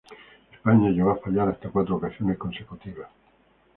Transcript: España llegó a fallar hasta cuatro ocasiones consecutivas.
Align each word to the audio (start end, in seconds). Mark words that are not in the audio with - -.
España 0.51 0.89
llegó 0.89 1.11
a 1.11 1.17
fallar 1.19 1.49
hasta 1.49 1.69
cuatro 1.69 1.97
ocasiones 1.97 2.39
consecutivas. 2.39 3.09